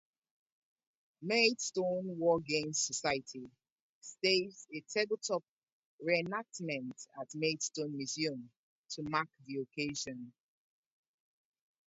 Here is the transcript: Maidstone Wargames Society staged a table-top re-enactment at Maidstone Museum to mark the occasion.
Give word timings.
Maidstone 1.21 2.17
Wargames 2.19 2.77
Society 2.77 3.51
staged 3.99 4.65
a 4.73 4.79
table-top 4.91 5.43
re-enactment 6.01 6.99
at 7.21 7.35
Maidstone 7.35 7.95
Museum 7.95 8.49
to 8.89 9.03
mark 9.03 9.29
the 9.45 9.57
occasion. 9.57 10.33